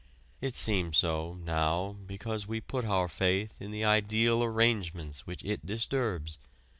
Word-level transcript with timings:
It 0.41 0.55
seems 0.55 0.97
so 0.97 1.35
now 1.35 1.91
because 2.07 2.47
we 2.47 2.59
put 2.59 2.85
our 2.85 3.07
faith 3.07 3.57
in 3.61 3.69
the 3.69 3.85
ideal 3.85 4.43
arrangements 4.43 5.27
which 5.27 5.45
it 5.45 5.63
disturbs. 5.63 6.39